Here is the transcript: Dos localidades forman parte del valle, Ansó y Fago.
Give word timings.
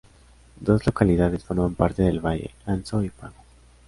Dos 0.59 0.83
localidades 0.87 1.43
forman 1.45 1.75
parte 1.75 2.01
del 2.01 2.21
valle, 2.21 2.55
Ansó 2.65 3.03
y 3.03 3.09
Fago. 3.09 3.35